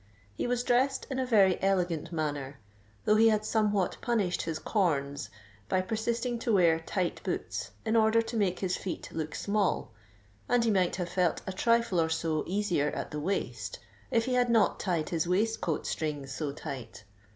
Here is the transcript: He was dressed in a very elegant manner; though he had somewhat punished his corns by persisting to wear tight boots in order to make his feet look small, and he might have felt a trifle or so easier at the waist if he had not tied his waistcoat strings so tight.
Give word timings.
He 0.33 0.47
was 0.47 0.63
dressed 0.63 1.05
in 1.11 1.19
a 1.19 1.27
very 1.27 1.61
elegant 1.61 2.11
manner; 2.11 2.57
though 3.05 3.17
he 3.17 3.29
had 3.29 3.45
somewhat 3.45 3.97
punished 4.01 4.41
his 4.41 4.57
corns 4.57 5.29
by 5.69 5.81
persisting 5.81 6.39
to 6.39 6.51
wear 6.55 6.79
tight 6.79 7.21
boots 7.23 7.69
in 7.85 7.95
order 7.95 8.19
to 8.23 8.35
make 8.35 8.61
his 8.61 8.75
feet 8.77 9.07
look 9.11 9.35
small, 9.35 9.91
and 10.49 10.63
he 10.63 10.71
might 10.71 10.95
have 10.95 11.09
felt 11.09 11.41
a 11.45 11.53
trifle 11.53 12.01
or 12.01 12.09
so 12.09 12.43
easier 12.47 12.89
at 12.89 13.11
the 13.11 13.19
waist 13.19 13.77
if 14.09 14.25
he 14.25 14.33
had 14.33 14.49
not 14.49 14.79
tied 14.79 15.09
his 15.09 15.27
waistcoat 15.27 15.85
strings 15.85 16.33
so 16.33 16.51
tight. 16.51 17.03